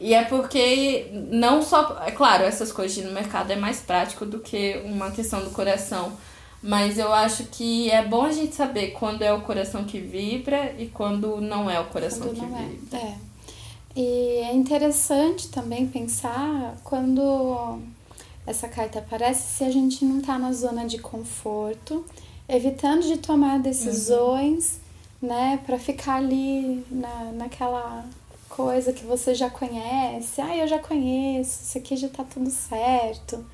E 0.00 0.14
é 0.14 0.24
porque 0.24 1.06
não 1.30 1.60
só. 1.60 2.02
É 2.06 2.10
claro, 2.10 2.44
essas 2.44 2.72
coisas 2.72 3.04
no 3.04 3.12
mercado 3.12 3.50
é 3.50 3.56
mais 3.56 3.78
prático 3.78 4.24
do 4.24 4.38
que 4.38 4.80
uma 4.86 5.10
questão 5.10 5.44
do 5.44 5.50
coração. 5.50 6.14
Mas 6.62 6.98
eu 6.98 7.12
acho 7.12 7.44
que 7.44 7.90
é 7.90 8.02
bom 8.02 8.24
a 8.24 8.32
gente 8.32 8.54
saber 8.54 8.92
quando 8.92 9.20
é 9.20 9.30
o 9.30 9.42
coração 9.42 9.84
que 9.84 10.00
vibra 10.00 10.74
e 10.78 10.86
quando 10.86 11.42
não 11.42 11.68
é 11.68 11.78
o 11.78 11.84
coração 11.84 12.28
quando 12.28 12.36
que 12.36 12.42
é. 12.42 12.68
vibra. 12.68 12.98
É. 12.98 13.14
E 13.94 14.36
é 14.44 14.54
interessante 14.54 15.48
também 15.48 15.86
pensar 15.86 16.74
quando 16.82 17.82
essa 18.46 18.68
carta 18.68 18.98
aparece 18.98 19.56
se 19.56 19.64
a 19.64 19.70
gente 19.70 20.04
não 20.04 20.18
está 20.18 20.38
na 20.38 20.52
zona 20.52 20.86
de 20.86 20.98
conforto, 20.98 22.04
evitando 22.48 23.02
de 23.02 23.18
tomar 23.18 23.58
decisões, 23.58 24.78
uhum. 25.22 25.28
né, 25.28 25.60
para 25.64 25.78
ficar 25.78 26.16
ali 26.16 26.84
na, 26.90 27.32
naquela 27.32 28.04
coisa 28.48 28.92
que 28.92 29.04
você 29.04 29.34
já 29.34 29.48
conhece. 29.48 30.40
Ah, 30.40 30.56
eu 30.56 30.68
já 30.68 30.78
conheço, 30.78 31.62
isso 31.62 31.78
aqui 31.78 31.96
já 31.96 32.08
tá 32.08 32.22
tudo 32.22 32.50
certo. 32.50 33.44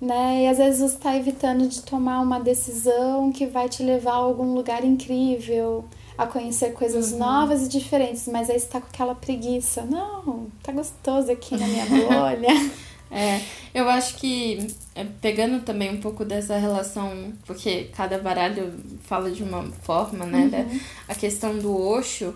Né? 0.00 0.44
E 0.44 0.48
às 0.48 0.58
vezes 0.58 0.80
você 0.80 0.96
está 0.96 1.16
evitando 1.16 1.68
de 1.68 1.82
tomar 1.82 2.20
uma 2.20 2.38
decisão 2.38 3.32
que 3.32 3.46
vai 3.46 3.68
te 3.68 3.82
levar 3.82 4.12
a 4.12 4.16
algum 4.16 4.52
lugar 4.54 4.84
incrível, 4.84 5.84
a 6.18 6.26
conhecer 6.26 6.72
coisas 6.72 7.12
uhum. 7.12 7.18
novas 7.18 7.66
e 7.66 7.68
diferentes, 7.68 8.26
mas 8.28 8.48
aí 8.50 8.58
você 8.58 8.66
tá 8.66 8.80
com 8.80 8.88
aquela 8.88 9.14
preguiça. 9.14 9.82
Não, 9.82 10.46
tá 10.62 10.72
gostoso 10.72 11.30
aqui 11.30 11.56
na 11.56 11.66
minha 11.66 11.86
bolha. 11.86 12.48
É, 13.10 13.40
eu 13.72 13.88
acho 13.88 14.16
que 14.16 14.66
é, 14.94 15.04
pegando 15.20 15.62
também 15.64 15.90
um 15.90 16.00
pouco 16.00 16.24
dessa 16.24 16.56
relação, 16.56 17.32
porque 17.46 17.84
cada 17.94 18.18
baralho 18.18 18.72
fala 19.04 19.30
de 19.30 19.42
uma 19.42 19.62
forma, 19.82 20.26
né? 20.26 20.66
Uhum. 20.70 20.80
A 21.08 21.14
questão 21.14 21.56
do 21.58 21.76
Osho, 21.76 22.34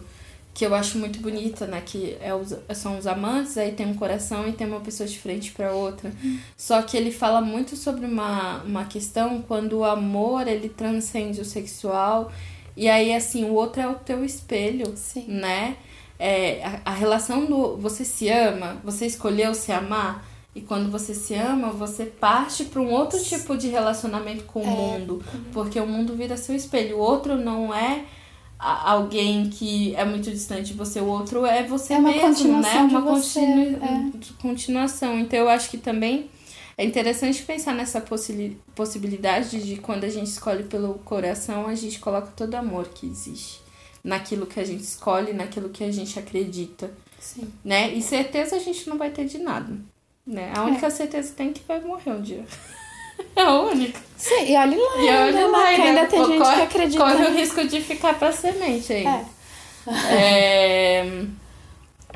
que 0.55 0.65
eu 0.65 0.75
acho 0.75 0.99
muito 0.99 1.21
bonita, 1.21 1.67
né? 1.67 1.83
Que 1.85 2.17
é 2.21 2.33
os, 2.35 2.55
são 2.77 2.99
os 2.99 3.07
amantes, 3.07 3.59
aí 3.59 3.73
tem 3.73 3.87
um 3.87 3.95
coração 3.95 4.49
e 4.49 4.53
tem 4.53 4.67
uma 4.67 4.81
pessoa 4.81 5.09
de 5.09 5.19
frente 5.19 5.51
para 5.53 5.73
outra. 5.73 6.13
Uhum. 6.23 6.39
Só 6.57 6.81
que 6.83 6.97
ele 6.97 7.11
fala 7.11 7.41
muito 7.41 7.77
sobre 7.77 8.07
uma, 8.07 8.63
uma 8.63 8.85
questão 8.85 9.43
quando 9.43 9.79
o 9.79 9.85
amor 9.85 10.47
ele 10.47 10.69
transcende 10.69 11.41
o 11.41 11.45
sexual 11.45 12.31
e 12.77 12.89
aí 12.89 13.13
assim 13.13 13.45
o 13.45 13.55
outro 13.55 13.83
é 13.83 13.89
o 13.89 13.95
teu 13.95 14.25
espelho, 14.25 14.93
Sim. 14.97 15.25
né? 15.27 15.77
É, 16.19 16.63
a, 16.65 16.91
a 16.91 16.95
relação 16.95 17.47
do 17.47 17.77
você 17.77 18.05
se 18.05 18.29
ama, 18.29 18.77
você 18.85 19.07
escolheu 19.07 19.55
se 19.55 19.73
amar 19.73 20.30
e 20.55 20.61
quando 20.61 20.91
você 20.91 21.15
se 21.15 21.35
ama, 21.35 21.71
você 21.71 22.07
parte 22.07 22.65
para 22.65 22.81
um 22.81 22.91
outro 22.91 23.23
tipo 23.23 23.57
de 23.57 23.69
relacionamento 23.69 24.45
com 24.45 24.61
o 24.61 24.65
é. 24.65 24.71
mundo, 24.71 25.23
porque 25.53 25.79
o 25.79 25.87
mundo 25.87 26.17
vira 26.17 26.37
seu 26.37 26.57
espelho. 26.57 26.97
O 26.97 27.01
outro 27.01 27.37
não 27.37 27.73
é 27.73 28.05
alguém 28.59 29.49
que 29.49 29.95
é 29.95 30.05
muito 30.05 30.31
distante 30.31 30.73
de 30.73 30.75
você, 30.75 31.01
o 31.01 31.07
outro 31.07 31.47
é 31.47 31.63
você 31.63 31.95
é 31.95 31.99
mesmo, 32.01 32.61
né? 32.61 32.75
Uma 32.83 33.03
continu... 33.03 33.79
é. 33.83 34.11
continuação. 34.43 35.19
Então 35.19 35.39
eu 35.39 35.49
acho 35.49 35.71
que 35.71 35.79
também 35.79 36.29
é 36.77 36.85
interessante 36.85 37.43
pensar 37.43 37.73
nessa 37.73 38.05
possibilidade 38.75 39.63
de 39.63 39.77
quando 39.77 40.05
a 40.05 40.09
gente 40.09 40.27
escolhe 40.27 40.65
pelo 40.65 40.95
coração, 40.95 41.67
a 41.67 41.75
gente 41.75 42.01
coloca 42.01 42.33
todo 42.37 42.55
o 42.55 42.57
amor 42.57 42.89
que 42.89 43.07
existe 43.07 43.61
naquilo 44.03 44.47
que 44.47 44.59
a 44.59 44.65
gente 44.65 44.83
escolhe, 44.83 45.33
naquilo 45.33 45.69
que 45.69 45.85
a 45.85 45.93
gente 45.93 46.19
acredita. 46.19 46.91
Sim. 47.19 47.49
Né? 47.65 47.93
E 47.93 48.03
certeza 48.03 48.57
a 48.57 48.59
gente 48.59 48.89
não 48.89 48.99
vai 48.99 49.11
ter 49.11 49.27
de 49.27 49.39
nada. 49.39 49.79
Né? 50.31 50.53
A 50.55 50.63
única 50.63 50.87
é. 50.87 50.91
certeza 50.91 51.31
que 51.31 51.35
tem 51.35 51.49
é 51.49 51.53
que 51.53 51.63
vai 51.67 51.81
morrer 51.81 52.13
um 52.13 52.23
dia. 52.23 52.45
É 53.35 53.43
a 53.43 53.61
única. 53.63 54.01
Sim, 54.17 54.45
e 54.47 54.57
olha 54.57 54.79
lá, 54.79 55.03
e 55.03 55.09
olha 55.09 55.47
lá, 55.49 55.65
ainda, 55.67 55.83
ainda 55.83 56.07
tem 56.07 56.25
gente 56.25 56.39
corre, 56.39 56.55
que 56.55 56.63
acredita. 56.63 57.05
Corre 57.05 57.25
o 57.25 57.35
risco 57.35 57.67
de 57.67 57.81
ficar 57.81 58.17
pra 58.17 58.31
semente 58.31 58.93
aí. 58.93 59.05
É. 59.05 59.25
é. 60.15 61.25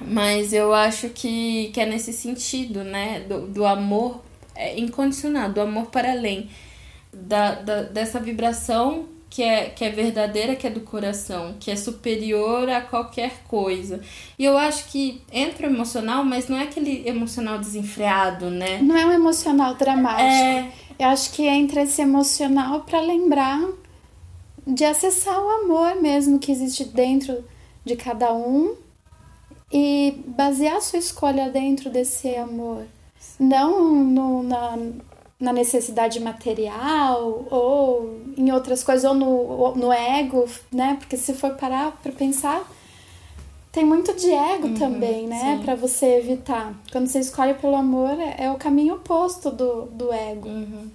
Mas 0.01 0.53
eu 0.53 0.73
acho 0.73 1.09
que, 1.09 1.73
que 1.75 1.81
é 1.81 1.87
nesse 1.87 2.13
sentido, 2.13 2.85
né? 2.85 3.25
Do, 3.29 3.49
do 3.49 3.67
amor 3.67 4.23
incondicional, 4.77 5.51
do 5.51 5.61
amor 5.61 5.87
para 5.87 6.13
além. 6.13 6.49
Da, 7.13 7.57
da, 7.57 7.83
dessa 7.83 8.21
vibração 8.21 9.09
que 9.35 9.43
é, 9.43 9.65
que 9.69 9.85
é 9.85 9.91
verdadeira, 9.91 10.55
que 10.55 10.65
é 10.65 10.71
do 10.71 10.83
coração, 10.83 11.57
que 11.59 11.69
é 11.69 11.75
superior 11.75 12.71
a 12.71 12.81
qualquer 12.81 13.43
coisa. 13.49 14.01
E 14.39 14.45
eu 14.45 14.57
acho 14.57 14.85
que 14.93 15.21
entra 15.33 15.67
o 15.67 15.71
emocional, 15.73 16.25
mas 16.25 16.47
não 16.47 16.57
é 16.57 16.63
aquele 16.63 17.03
emocional 17.05 17.59
desenfreado, 17.59 18.49
né? 18.49 18.81
Não 18.81 18.97
é 18.97 19.05
um 19.05 19.11
emocional 19.11 19.75
dramático. 19.75 20.23
É... 20.23 20.71
Eu 20.97 21.09
acho 21.09 21.33
que 21.33 21.49
entra 21.49 21.83
esse 21.83 22.01
emocional 22.01 22.83
para 22.83 23.01
lembrar 23.01 23.61
de 24.65 24.85
acessar 24.85 25.37
o 25.37 25.65
amor 25.65 26.01
mesmo 26.01 26.39
que 26.39 26.53
existe 26.53 26.85
dentro 26.85 27.45
de 27.85 27.97
cada 27.97 28.33
um 28.33 28.77
e 29.73 30.15
basear 30.29 30.77
a 30.77 30.81
sua 30.81 31.01
escolha 31.01 31.51
dentro 31.51 31.91
desse 31.91 32.37
amor. 32.37 32.85
Não 33.41 33.93
no, 34.05 34.45
na, 34.45 34.79
na 35.39 35.53
necessidade 35.53 36.21
material 36.21 37.47
ou 37.51 38.21
em 38.37 38.51
outras 38.53 38.83
coisas, 38.83 39.05
ou 39.05 39.15
no, 39.15 39.75
no 39.77 39.93
ego, 39.93 40.49
né? 40.73 40.97
Porque 40.99 41.17
se 41.17 41.35
for 41.35 41.55
parar 41.55 41.93
para 42.03 42.13
pensar, 42.13 42.69
tem 43.73 43.85
muito 43.85 44.15
de 44.15 44.31
ego 44.31 44.69
uhum, 44.69 44.75
também, 44.75 45.27
né? 45.27 45.61
Para 45.65 45.75
você 45.75 46.19
evitar. 46.19 46.73
Quando 46.93 47.09
você 47.09 47.19
escolhe 47.19 47.55
pelo 47.55 47.75
amor, 47.75 48.19
é, 48.21 48.45
é 48.45 48.51
o 48.51 48.57
caminho 48.57 48.95
oposto 48.95 49.51
do, 49.51 49.87
do 49.87 50.13
ego. 50.13 50.49
Uhum. 50.49 50.91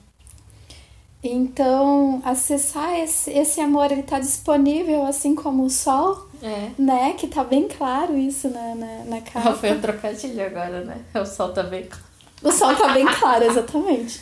Então, 1.21 2.21
acessar 2.23 2.97
esse, 2.97 3.29
esse 3.31 3.59
amor, 3.59 3.91
ele 3.91 4.03
tá 4.03 4.19
disponível 4.19 5.05
assim 5.05 5.35
como 5.35 5.65
o 5.65 5.69
sol, 5.69 6.29
é. 6.41 6.69
né? 6.77 7.13
Que 7.13 7.27
tá 7.27 7.43
bem 7.43 7.67
claro 7.67 8.17
isso 8.17 8.49
na, 8.49 8.73
na, 8.73 9.03
na 9.03 9.21
capa. 9.21 9.51
Foi 9.59 9.73
um 9.73 9.81
trocadilho 9.81 10.45
agora, 10.45 10.85
né? 10.85 11.01
O 11.13 11.25
sol 11.25 11.51
tá 11.51 11.63
bem 11.63 11.85
claro. 11.85 12.08
O 12.43 12.51
sol 12.51 12.75
tá 12.75 12.93
bem 12.93 13.05
claro, 13.05 13.45
exatamente. 13.45 14.21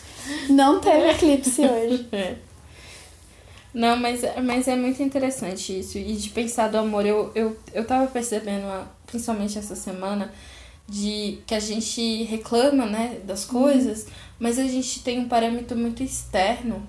Não 0.50 0.79
teve 0.79 1.09
eclipse 1.09 1.62
hoje. 1.62 2.07
É. 2.12 2.36
Não, 3.74 3.95
mas, 3.95 4.21
mas 4.43 4.67
é 4.67 4.75
muito 4.75 5.03
interessante 5.03 5.79
isso. 5.79 6.00
E 6.00 6.13
de 6.13 6.29
pensar 6.29 6.67
do 6.67 6.77
amor, 6.77 7.05
eu, 7.05 7.31
eu, 7.36 7.55
eu 7.74 7.86
tava 7.86 8.07
percebendo, 8.07 8.65
principalmente 9.05 9.59
essa 9.59 9.75
semana, 9.75 10.33
de 10.88 11.39
que 11.45 11.53
a 11.53 11.59
gente 11.59 12.24
reclama, 12.24 12.88
né, 12.88 13.19
das 13.24 13.45
coisas, 13.45 14.03
uhum. 14.03 14.09
mas 14.39 14.57
a 14.57 14.63
gente 14.63 15.03
tem 15.03 15.19
um 15.19 15.27
parâmetro 15.27 15.77
muito 15.77 16.01
externo 16.01 16.81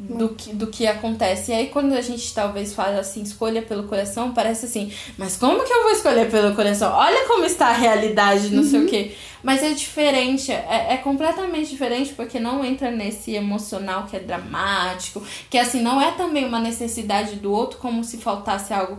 do 0.00 0.30
que, 0.30 0.54
do 0.54 0.66
que 0.66 0.86
acontece. 0.86 1.52
E 1.52 1.54
aí, 1.54 1.66
quando 1.66 1.92
a 1.92 2.00
gente 2.00 2.32
talvez 2.32 2.72
fala 2.72 3.00
assim, 3.00 3.22
escolha 3.22 3.60
pelo 3.60 3.84
coração, 3.84 4.32
parece 4.32 4.64
assim, 4.64 4.90
mas 5.18 5.36
como 5.36 5.62
que 5.62 5.72
eu 5.72 5.82
vou 5.82 5.92
escolher 5.92 6.30
pelo 6.30 6.54
coração? 6.54 6.90
Olha 6.92 7.28
como 7.28 7.44
está 7.44 7.68
a 7.68 7.72
realidade, 7.72 8.48
não 8.48 8.62
uhum. 8.62 8.70
sei 8.70 8.78
o 8.78 8.82
uhum. 8.82 8.88
quê. 8.88 9.12
Mas 9.42 9.62
é 9.62 9.70
diferente, 9.70 10.52
é, 10.52 10.88
é 10.90 10.96
completamente 10.98 11.70
diferente, 11.70 12.12
porque 12.14 12.38
não 12.38 12.64
entra 12.64 12.90
nesse 12.90 13.34
emocional 13.34 14.06
que 14.06 14.16
é 14.16 14.20
dramático, 14.20 15.22
que 15.48 15.58
assim, 15.58 15.82
não 15.82 16.00
é 16.00 16.12
também 16.12 16.44
uma 16.44 16.60
necessidade 16.60 17.36
do 17.36 17.52
outro 17.52 17.78
como 17.78 18.04
se 18.04 18.18
faltasse 18.18 18.72
algo 18.72 18.98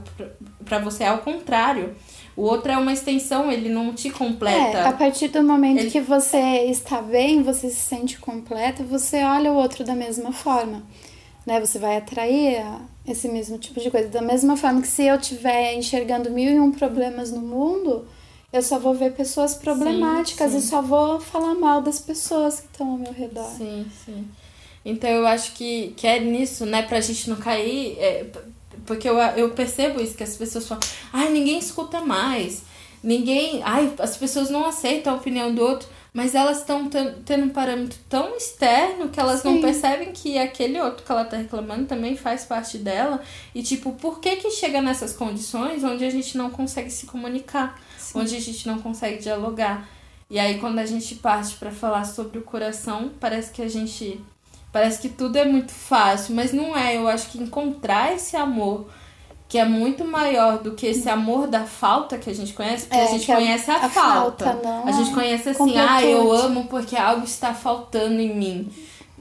para 0.71 0.79
você, 0.79 1.03
ao 1.03 1.17
contrário. 1.17 1.93
O 2.33 2.43
outro 2.43 2.71
é 2.71 2.77
uma 2.77 2.93
extensão, 2.93 3.51
ele 3.51 3.67
não 3.67 3.93
te 3.93 4.09
completa. 4.09 4.77
É, 4.77 4.87
a 4.87 4.93
partir 4.93 5.27
do 5.27 5.43
momento 5.43 5.79
ele... 5.79 5.91
que 5.91 5.99
você 5.99 6.37
está 6.69 7.01
bem, 7.01 7.43
você 7.43 7.69
se 7.69 7.75
sente 7.75 8.17
completa, 8.17 8.81
você 8.81 9.21
olha 9.21 9.51
o 9.51 9.55
outro 9.55 9.83
da 9.83 9.93
mesma 9.93 10.31
forma. 10.31 10.81
Né? 11.45 11.59
Você 11.59 11.77
vai 11.77 11.97
atrair 11.97 12.63
esse 13.05 13.27
mesmo 13.27 13.57
tipo 13.57 13.81
de 13.81 13.91
coisa. 13.91 14.07
Da 14.07 14.21
mesma 14.21 14.55
forma 14.55 14.81
que 14.81 14.87
se 14.87 15.03
eu 15.03 15.17
estiver 15.17 15.73
enxergando 15.73 16.31
mil 16.31 16.49
e 16.49 16.57
um 16.57 16.71
problemas 16.71 17.33
no 17.33 17.41
mundo, 17.41 18.07
eu 18.53 18.61
só 18.61 18.79
vou 18.79 18.93
ver 18.93 19.11
pessoas 19.11 19.53
problemáticas 19.55 20.53
sim, 20.53 20.59
sim. 20.61 20.65
e 20.65 20.69
só 20.69 20.81
vou 20.81 21.19
falar 21.19 21.53
mal 21.53 21.81
das 21.81 21.99
pessoas 21.99 22.61
que 22.61 22.67
estão 22.67 22.91
ao 22.91 22.97
meu 22.97 23.11
redor. 23.11 23.49
Sim, 23.57 23.85
sim. 24.05 24.25
Então 24.85 25.09
eu 25.09 25.27
acho 25.27 25.51
que, 25.51 25.93
que 25.97 26.07
é 26.07 26.17
nisso, 26.17 26.65
né, 26.65 26.81
pra 26.81 27.01
gente 27.01 27.29
não 27.29 27.35
cair. 27.35 27.97
É, 27.99 28.25
porque 28.85 29.07
eu, 29.07 29.17
eu 29.17 29.49
percebo 29.51 30.01
isso, 30.01 30.15
que 30.15 30.23
as 30.23 30.35
pessoas 30.35 30.67
falam, 30.67 30.83
ai, 31.11 31.29
ninguém 31.29 31.57
escuta 31.57 32.01
mais. 32.01 32.63
Ninguém. 33.03 33.61
Ai, 33.63 33.93
as 33.99 34.15
pessoas 34.15 34.49
não 34.49 34.65
aceitam 34.65 35.13
a 35.13 35.15
opinião 35.17 35.53
do 35.53 35.61
outro, 35.61 35.87
mas 36.13 36.35
elas 36.35 36.59
estão 36.59 36.89
tendo 36.89 37.45
um 37.45 37.49
parâmetro 37.49 37.97
tão 38.07 38.35
externo 38.35 39.09
que 39.09 39.19
elas 39.19 39.41
Sim. 39.41 39.53
não 39.53 39.61
percebem 39.61 40.11
que 40.11 40.37
aquele 40.37 40.79
outro 40.79 41.03
que 41.03 41.11
ela 41.11 41.25
tá 41.25 41.37
reclamando 41.37 41.85
também 41.85 42.15
faz 42.15 42.45
parte 42.45 42.77
dela. 42.77 43.21
E, 43.55 43.63
tipo, 43.63 43.93
por 43.93 44.19
que 44.19 44.35
que 44.35 44.51
chega 44.51 44.81
nessas 44.81 45.13
condições 45.13 45.83
onde 45.83 46.05
a 46.05 46.09
gente 46.09 46.37
não 46.37 46.51
consegue 46.51 46.89
se 46.89 47.05
comunicar? 47.05 47.79
Sim. 47.97 48.19
Onde 48.19 48.35
a 48.35 48.39
gente 48.39 48.67
não 48.67 48.79
consegue 48.79 49.17
dialogar? 49.17 49.89
E 50.29 50.37
aí, 50.39 50.59
quando 50.59 50.79
a 50.79 50.85
gente 50.85 51.15
parte 51.15 51.55
para 51.55 51.71
falar 51.71 52.05
sobre 52.05 52.37
o 52.37 52.41
coração, 52.41 53.11
parece 53.19 53.51
que 53.51 53.61
a 53.61 53.67
gente 53.67 54.21
Parece 54.71 55.01
que 55.01 55.09
tudo 55.09 55.37
é 55.37 55.45
muito 55.45 55.71
fácil, 55.71 56.35
mas 56.35 56.53
não 56.53 56.77
é. 56.77 56.95
Eu 56.97 57.07
acho 57.07 57.29
que 57.29 57.37
encontrar 57.37 58.13
esse 58.13 58.37
amor 58.37 58.87
que 59.51 59.57
é 59.57 59.65
muito 59.65 60.05
maior 60.05 60.59
do 60.59 60.71
que 60.71 60.87
esse 60.87 61.09
amor 61.09 61.45
da 61.45 61.65
falta 61.65 62.17
que 62.17 62.29
a 62.29 62.33
gente 62.33 62.53
conhece, 62.53 62.85
porque 62.85 63.01
é, 63.01 63.03
a 63.03 63.07
gente 63.07 63.25
conhece 63.25 63.69
a, 63.69 63.85
a 63.85 63.89
falta. 63.89 64.45
falta 64.45 64.61
não 64.63 64.87
a 64.87 64.91
gente 64.93 65.13
conhece 65.13 65.49
assim, 65.49 65.77
ah, 65.77 66.01
eu 66.01 66.31
amo 66.31 66.67
porque 66.69 66.95
algo 66.95 67.25
está 67.25 67.53
faltando 67.53 68.21
em 68.21 68.33
mim. 68.33 68.71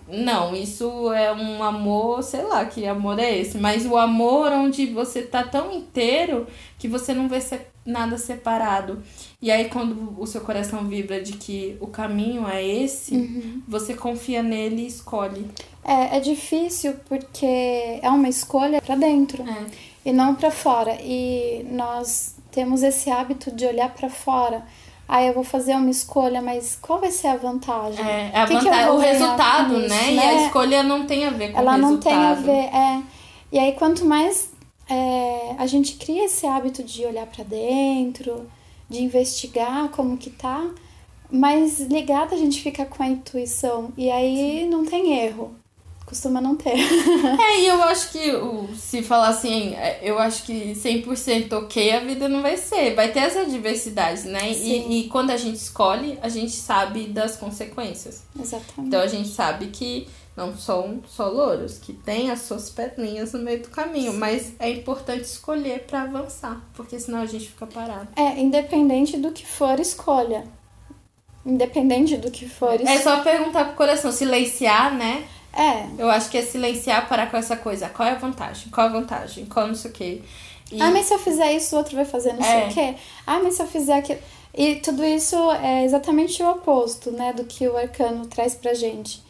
Não, 0.09 0.54
isso 0.54 1.12
é 1.12 1.33
um 1.33 1.62
amor, 1.64 2.23
sei 2.23 2.42
lá 2.42 2.64
que 2.64 2.87
amor 2.87 3.19
é 3.19 3.38
esse, 3.38 3.59
mas 3.59 3.85
o 3.85 3.97
amor 3.97 4.52
onde 4.52 4.87
você 4.87 5.23
tá 5.23 5.42
tão 5.42 5.73
inteiro 5.73 6.47
que 6.78 6.87
você 6.87 7.12
não 7.12 7.28
vê 7.28 7.40
nada 7.84 8.18
separado. 8.18 9.02
E 9.40 9.50
aí, 9.50 9.68
quando 9.68 10.14
o 10.18 10.26
seu 10.26 10.40
coração 10.40 10.87
vibra 10.87 11.20
de 11.20 11.32
que 11.32 11.76
o 11.80 11.87
caminho 11.87 12.46
é 12.46 12.64
esse, 12.64 13.14
uhum. 13.14 13.62
você 13.66 13.94
confia 13.94 14.42
nele 14.42 14.82
e 14.82 14.87
escolhe. 14.87 15.46
É, 15.84 16.16
é 16.18 16.20
difícil 16.20 16.94
porque 17.08 17.46
é 18.02 18.08
uma 18.10 18.28
escolha 18.28 18.80
para 18.82 18.96
dentro 18.96 19.42
é. 19.42 19.66
e 20.04 20.12
não 20.12 20.34
para 20.34 20.50
fora. 20.50 20.99
E 21.02 21.66
nós 21.70 22.34
temos 22.50 22.82
esse 22.82 23.10
hábito 23.10 23.50
de 23.50 23.64
olhar 23.64 23.90
para 23.90 24.10
fora. 24.10 24.62
Ah, 25.08 25.25
eu 25.25 25.34
vou 25.34 25.42
fazer 25.42 25.75
uma 25.75 25.90
escolha, 25.90 26.40
mas 26.40 26.78
qual 26.80 27.00
vai 27.00 27.10
ser 27.10 27.28
a 27.28 27.37
vantagem? 27.37 28.04
É, 28.06 28.30
a 28.32 28.46
que 28.46 28.54
vantagem, 28.54 28.84
que 28.84 28.90
o 28.90 28.99
resultado, 28.99 29.78
né? 29.78 29.87
Isso, 29.87 29.94
né? 29.94 30.12
E 30.12 30.18
a 30.18 30.22
né? 30.22 30.46
escolha 30.46 30.82
não 30.84 31.04
tem 31.04 31.25
a 31.25 31.30
ver 31.30 31.50
com 31.50 31.58
Ela 31.58 31.72
o 31.72 31.80
resultado. 31.80 32.14
Ela 32.14 32.30
não 32.30 32.37
tem 32.37 32.52
a 32.52 32.54
ver, 32.54 32.76
é. 32.76 33.02
E 33.52 33.58
aí, 33.58 33.72
quanto 33.72 34.04
mais 34.04 34.50
é, 34.90 35.54
a 35.56 35.66
gente 35.66 35.94
cria 35.94 36.25
esse 36.25 36.44
hábito 36.47 36.82
de 36.82 37.06
olhar 37.06 37.26
para 37.26 37.44
dentro, 37.44 38.50
de 38.88 39.02
investigar 39.02 39.88
como 39.90 40.18
que 40.18 40.30
tá, 40.30 40.68
mas 41.30 41.78
ligada 41.78 42.35
a 42.35 42.38
gente 42.38 42.61
fica 42.61 42.85
com 42.85 43.00
a 43.00 43.06
intuição 43.06 43.92
e 43.97 44.11
aí 44.11 44.62
Sim. 44.62 44.68
não 44.68 44.85
tem 44.85 45.20
erro. 45.20 45.54
costuma 46.04 46.40
não 46.40 46.56
ter. 46.56 46.75
é, 47.40 47.61
e 47.61 47.66
eu 47.68 47.80
acho 47.85 48.11
que 48.11 48.32
se 48.76 49.00
falar 49.00 49.28
assim, 49.28 49.76
é, 49.76 50.00
eu 50.02 50.18
acho 50.18 50.42
que 50.42 50.73
100% 50.75 51.52
ok 51.52 51.92
a 51.92 52.00
vida 52.00 52.28
não 52.28 52.42
vai 52.42 52.56
ser. 52.56 52.97
Vai 52.97 53.12
ter 53.12 53.20
essa 53.20 53.47
diversidade, 53.47 54.26
né? 54.26 54.50
E, 54.50 55.02
e, 55.02 55.09
quando 55.09 55.30
a 55.30 55.37
gente 55.37 55.54
escolhe, 55.54 56.18
a 56.20 56.28
gente 56.28 56.50
sabe 56.50 57.06
das 57.06 57.37
consequências. 57.37 58.25
Exatamente. 58.37 58.88
Então 58.88 59.00
a 59.00 59.06
gente 59.06 59.28
sabe 59.28 59.68
que 59.68 60.09
não 60.40 60.56
são 60.56 61.00
só 61.06 61.28
louros, 61.28 61.78
que 61.78 61.92
tem 61.92 62.30
as 62.30 62.40
suas 62.42 62.70
pedrinhas 62.70 63.35
no 63.35 63.40
meio 63.40 63.62
do 63.62 63.68
caminho, 63.68 64.12
Sim. 64.12 64.18
mas 64.18 64.52
é 64.59 64.70
importante 64.70 65.23
escolher 65.23 65.85
para 65.87 66.02
avançar, 66.02 66.59
porque 66.73 66.99
senão 66.99 67.20
a 67.20 67.26
gente 67.26 67.49
fica 67.49 67.66
parado. 67.66 68.09
É, 68.16 68.40
independente 68.40 69.18
do 69.18 69.30
que 69.32 69.47
for 69.47 69.78
escolha. 69.78 70.44
Independente 71.44 72.16
do 72.16 72.30
que 72.30 72.49
for. 72.49 72.80
É 72.80 72.99
só 72.99 73.23
perguntar 73.23 73.66
pro 73.66 73.76
coração, 73.76 74.11
silenciar, 74.11 74.94
né? 74.94 75.26
É. 75.52 75.87
Eu 75.99 76.09
acho 76.11 76.30
que 76.30 76.38
é 76.38 76.42
silenciar, 76.42 77.09
parar 77.09 77.30
com 77.30 77.37
essa 77.37 77.56
coisa. 77.56 77.88
Qual 77.88 78.09
é 78.09 78.12
a 78.12 78.18
vantagem? 78.18 78.70
Qual 78.70 78.87
é 78.87 78.90
a 78.90 78.92
vantagem? 78.92 79.44
Qual 79.47 79.66
não 79.66 79.75
sei 79.75 79.90
o 79.90 79.94
quê. 79.94 80.23
E... 80.73 80.80
Ah, 80.80 80.90
mas 80.90 81.06
se 81.06 81.14
eu 81.14 81.18
fizer 81.18 81.52
isso, 81.52 81.75
o 81.75 81.78
outro 81.78 81.97
vai 81.97 82.04
fazer 82.04 82.32
não 82.32 82.44
é. 82.44 82.44
sei 82.44 82.68
o 82.68 82.75
quê. 82.75 83.00
Ah, 83.26 83.40
mas 83.42 83.54
se 83.56 83.62
eu 83.62 83.66
fizer 83.66 83.94
aquilo. 83.94 84.20
E 84.54 84.76
tudo 84.76 85.04
isso 85.04 85.37
é 85.52 85.85
exatamente 85.85 86.42
o 86.42 86.50
oposto, 86.50 87.11
né, 87.11 87.32
do 87.32 87.44
que 87.44 87.68
o 87.68 87.76
arcano 87.76 88.26
traz 88.26 88.54
pra 88.54 88.75
gente. 88.75 89.23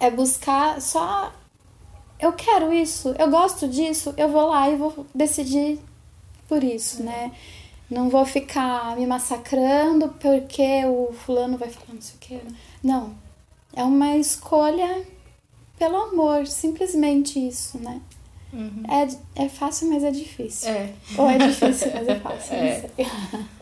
É 0.00 0.10
buscar 0.10 0.80
só. 0.80 1.32
Eu 2.20 2.32
quero 2.32 2.72
isso, 2.72 3.14
eu 3.18 3.30
gosto 3.30 3.68
disso, 3.68 4.12
eu 4.16 4.28
vou 4.28 4.48
lá 4.48 4.68
e 4.68 4.76
vou 4.76 5.06
decidir 5.14 5.78
por 6.48 6.64
isso, 6.64 7.02
é. 7.02 7.04
né? 7.04 7.32
Não 7.88 8.10
vou 8.10 8.24
ficar 8.24 8.96
me 8.96 9.06
massacrando 9.06 10.08
porque 10.20 10.84
o 10.84 11.12
fulano 11.12 11.56
vai 11.56 11.70
falar 11.70 11.94
não 11.94 12.02
sei 12.02 12.16
o 12.16 12.18
quê. 12.18 12.40
Não 12.82 13.28
é 13.78 13.84
uma 13.84 14.16
escolha 14.16 15.04
pelo 15.78 15.96
amor, 15.96 16.46
simplesmente 16.48 17.38
isso, 17.38 17.78
né? 17.78 18.00
Uhum. 18.52 18.82
É, 18.88 19.44
é 19.44 19.48
fácil, 19.48 19.88
mas 19.88 20.02
é 20.02 20.10
difícil. 20.10 20.68
É. 20.70 20.92
Ou 21.16 21.30
é 21.30 21.38
difícil, 21.38 21.92
mas 21.94 22.08
é 22.08 22.18
fácil, 22.18 22.54
é. 22.56 22.90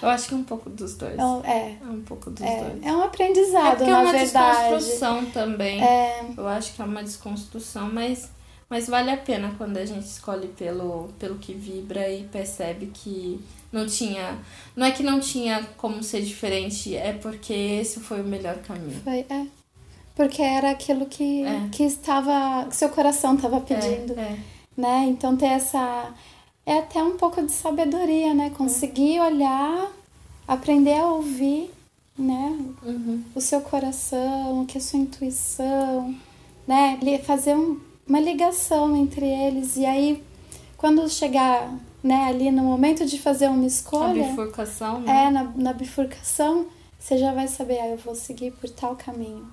Eu 0.00 0.08
acho 0.08 0.28
que 0.28 0.34
é 0.34 0.36
um 0.36 0.44
pouco 0.44 0.68
dos 0.68 0.96
dois. 0.96 1.16
É. 1.44 1.76
É 1.80 1.86
um 1.86 2.02
pouco 2.02 2.30
dos 2.30 2.42
é, 2.42 2.64
dois. 2.64 2.82
É 2.84 2.92
um 2.92 3.02
aprendizado, 3.02 3.82
é 3.82 3.86
na 3.86 4.00
é 4.00 4.02
uma 4.02 4.12
verdade. 4.12 4.74
desconstrução 4.74 5.26
também. 5.26 5.82
É. 5.82 6.24
Eu 6.36 6.48
acho 6.48 6.74
que 6.74 6.82
é 6.82 6.84
uma 6.84 7.02
desconstrução, 7.02 7.90
mas, 7.92 8.30
mas 8.68 8.88
vale 8.88 9.10
a 9.10 9.16
pena 9.16 9.54
quando 9.56 9.76
a 9.76 9.84
gente 9.84 10.06
escolhe 10.06 10.48
pelo, 10.48 11.10
pelo 11.18 11.36
que 11.36 11.54
vibra 11.54 12.10
e 12.10 12.24
percebe 12.24 12.86
que 12.86 13.40
não 13.72 13.86
tinha. 13.86 14.38
Não 14.76 14.86
é 14.86 14.90
que 14.90 15.02
não 15.02 15.18
tinha 15.20 15.62
como 15.76 16.02
ser 16.02 16.22
diferente, 16.22 16.94
é 16.96 17.12
porque 17.12 17.52
esse 17.52 18.00
foi 18.00 18.20
o 18.20 18.24
melhor 18.24 18.58
caminho. 18.58 19.00
Foi, 19.02 19.24
é. 19.28 19.46
Porque 20.14 20.42
era 20.42 20.70
aquilo 20.70 21.06
que, 21.06 21.44
é. 21.44 21.68
que 21.72 21.84
estava. 21.84 22.66
que 22.68 22.76
seu 22.76 22.90
coração 22.90 23.34
estava 23.34 23.60
pedindo. 23.60 24.18
É, 24.18 24.22
é. 24.22 24.38
Né? 24.76 25.06
Então 25.08 25.36
ter 25.36 25.46
essa. 25.46 26.12
É 26.64 26.78
até 26.78 27.02
um 27.02 27.16
pouco 27.16 27.42
de 27.42 27.52
sabedoria, 27.52 28.32
né? 28.34 28.50
Conseguir 28.50 29.20
olhar, 29.20 29.90
aprender 30.46 30.94
a 30.94 31.06
ouvir, 31.06 31.70
né? 32.16 32.58
Uhum. 32.82 33.22
O 33.34 33.40
seu 33.40 33.60
coração, 33.60 34.62
o 34.62 34.66
que 34.66 34.78
é 34.78 34.80
a 34.80 34.84
sua 34.84 34.98
intuição, 34.98 36.14
né? 36.66 36.98
Fazer 37.24 37.56
um, 37.56 37.80
uma 38.06 38.20
ligação 38.20 38.96
entre 38.96 39.26
eles. 39.26 39.76
E 39.76 39.84
aí, 39.84 40.22
quando 40.76 41.08
chegar 41.08 41.72
né, 42.02 42.24
ali 42.28 42.50
no 42.50 42.62
momento 42.62 43.06
de 43.06 43.18
fazer 43.18 43.48
uma 43.48 43.66
escolha. 43.66 44.22
Na 44.22 44.28
bifurcação, 44.28 45.00
né? 45.00 45.26
É, 45.26 45.30
na, 45.30 45.44
na 45.54 45.72
bifurcação, 45.72 46.66
você 46.98 47.16
já 47.16 47.32
vai 47.32 47.46
saber, 47.46 47.78
ah, 47.78 47.88
eu 47.88 47.96
vou 47.96 48.14
seguir 48.14 48.52
por 48.52 48.68
tal 48.70 48.96
caminho. 48.96 49.46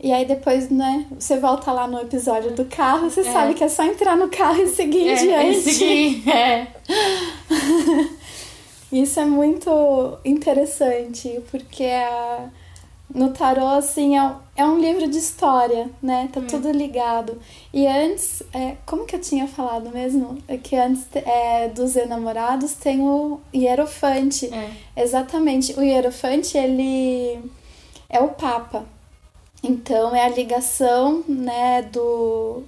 E 0.00 0.12
aí 0.12 0.24
depois, 0.24 0.70
né, 0.70 1.06
você 1.18 1.38
volta 1.38 1.72
lá 1.72 1.88
no 1.88 1.98
episódio 2.00 2.52
do 2.54 2.64
carro, 2.66 3.10
você 3.10 3.20
é. 3.20 3.32
sabe 3.32 3.54
que 3.54 3.64
é 3.64 3.68
só 3.68 3.82
entrar 3.82 4.16
no 4.16 4.28
carro 4.28 4.62
e 4.62 4.68
seguir 4.68 5.08
é, 5.08 5.14
diante. 5.14 5.68
E 5.70 5.72
seguir, 5.72 6.28
é. 6.30 6.66
Isso 8.92 9.18
é 9.20 9.24
muito 9.24 10.18
interessante, 10.24 11.42
porque 11.50 11.84
a 11.84 12.48
no 13.14 13.30
tarô, 13.30 13.66
assim, 13.68 14.18
é, 14.18 14.32
é 14.56 14.64
um 14.66 14.78
livro 14.78 15.08
de 15.08 15.16
história, 15.16 15.90
né? 16.02 16.28
Tá 16.30 16.40
hum. 16.40 16.46
tudo 16.46 16.70
ligado. 16.70 17.40
E 17.72 17.86
antes, 17.86 18.42
é, 18.52 18.76
como 18.84 19.06
que 19.06 19.16
eu 19.16 19.20
tinha 19.20 19.48
falado 19.48 19.90
mesmo? 19.90 20.36
É 20.46 20.58
que 20.58 20.76
antes 20.76 21.06
é, 21.14 21.68
dos 21.68 21.96
enamorados 21.96 22.74
tem 22.74 23.00
o 23.00 23.40
Hierofante. 23.54 24.52
É. 24.52 25.02
Exatamente. 25.02 25.72
O 25.78 25.82
Hierofante, 25.82 26.58
ele 26.58 27.40
é 28.10 28.20
o 28.20 28.28
Papa. 28.28 28.84
Então, 29.62 30.14
é 30.14 30.24
a 30.24 30.28
ligação, 30.28 31.24
né, 31.28 31.82
do, 31.82 32.62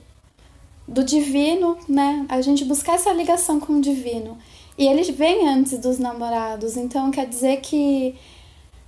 do 0.87 1.05
divino, 1.05 1.79
né? 1.88 2.26
A 2.29 2.40
gente 2.40 2.64
buscar 2.64 2.94
essa 2.94 3.12
ligação 3.12 3.61
com 3.61 3.74
o 3.74 3.81
divino. 3.81 4.37
E 4.76 4.87
ele 4.87 5.11
vem 5.12 5.48
antes 5.48 5.79
dos 5.79 5.98
namorados. 5.98 6.76
Então, 6.76 7.11
quer 7.11 7.26
dizer 7.26 7.61
que 7.61 8.16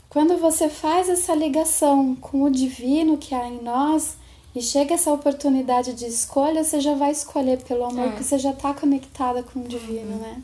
quando 0.08 0.36
você 0.36 0.68
faz 0.68 1.08
essa 1.08 1.34
ligação 1.34 2.14
com 2.14 2.42
o 2.42 2.50
divino 2.50 3.16
que 3.16 3.34
há 3.34 3.46
em 3.46 3.62
nós 3.62 4.16
e 4.54 4.60
chega 4.60 4.94
essa 4.94 5.12
oportunidade 5.12 5.94
de 5.94 6.06
escolha, 6.06 6.64
você 6.64 6.80
já 6.80 6.94
vai 6.94 7.12
escolher 7.12 7.62
pelo 7.62 7.84
amor, 7.84 8.06
é. 8.06 8.08
porque 8.08 8.24
você 8.24 8.38
já 8.38 8.50
está 8.50 8.74
conectada 8.74 9.42
com 9.42 9.60
o 9.60 9.68
divino, 9.68 10.12
uhum. 10.12 10.18
né? 10.18 10.42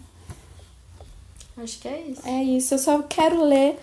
Acho 1.58 1.78
que 1.80 1.88
é 1.88 2.00
isso. 2.00 2.22
É 2.24 2.44
isso. 2.44 2.74
Eu 2.74 2.78
só 2.78 3.02
quero 3.02 3.42
ler 3.42 3.78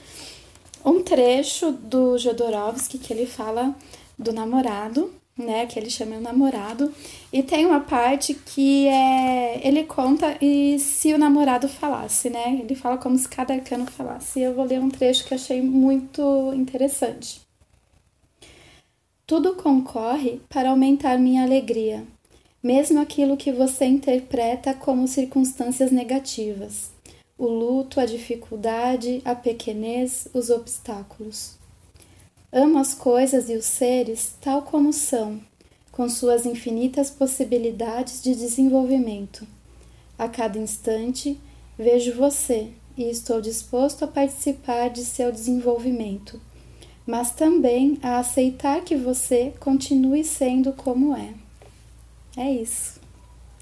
um 0.86 1.02
trecho 1.02 1.72
do 1.72 2.18
Jodorowsky 2.18 2.98
que 2.98 3.12
ele 3.12 3.26
fala 3.26 3.76
do 4.18 4.32
namorado 4.32 5.12
né, 5.38 5.66
que 5.66 5.78
ele 5.78 5.90
chama 5.90 6.16
o 6.16 6.22
namorado, 6.22 6.94
e 7.32 7.44
tem 7.44 7.66
uma 7.66 7.82
parte 7.82 8.34
que 8.34 8.88
é 8.88 9.60
ele 9.68 9.84
conta 9.84 10.38
e 10.42 10.80
se 10.80 11.14
o 11.14 11.18
namorado 11.18 11.68
falasse, 11.68 12.30
né? 12.30 12.60
Ele 12.62 12.76
fala 12.76 12.98
como 12.98 13.18
se 13.18 13.28
cada 13.28 13.54
arcano 13.54 13.86
falasse. 13.86 14.40
E 14.40 14.44
eu 14.44 14.54
vou 14.54 14.66
ler 14.66 14.80
um 14.80 14.90
trecho 14.90 15.26
que 15.26 15.34
achei 15.34 15.62
muito 15.62 16.54
interessante. 16.56 17.42
Tudo 19.28 19.56
concorre 19.56 20.40
para 20.48 20.70
aumentar 20.70 21.18
minha 21.18 21.44
alegria, 21.44 22.06
mesmo 22.64 23.02
aquilo 23.02 23.36
que 23.36 23.52
você 23.52 23.86
interpreta 23.86 24.74
como 24.74 25.08
circunstâncias 25.08 25.92
negativas. 25.92 26.95
O 27.38 27.48
luto, 27.48 28.00
a 28.00 28.06
dificuldade, 28.06 29.22
a 29.26 29.36
pequenez, 29.36 30.30
os 30.34 30.50
obstáculos. 30.50 31.56
Amo 32.50 32.80
as 32.80 32.94
coisas 32.94 33.50
e 33.50 33.56
os 33.56 33.66
seres 33.66 34.34
tal 34.40 34.62
como 34.62 34.94
são, 34.94 35.42
com 35.92 36.08
suas 36.08 36.46
infinitas 36.46 37.10
possibilidades 37.10 38.24
de 38.24 38.34
desenvolvimento. 38.34 39.46
A 40.18 40.30
cada 40.30 40.58
instante 40.58 41.38
vejo 41.78 42.14
você 42.16 42.70
e 42.98 43.04
estou 43.04 43.42
disposto 43.42 44.06
a 44.06 44.08
participar 44.08 44.90
de 44.90 45.04
seu 45.04 45.30
desenvolvimento, 45.30 46.40
mas 47.06 47.32
também 47.32 48.00
a 48.02 48.18
aceitar 48.18 48.82
que 48.82 48.96
você 48.96 49.54
continue 49.60 50.24
sendo 50.24 50.72
como 50.72 51.14
é. 51.14 51.34
É 52.38 52.50
isso. 52.50 53.05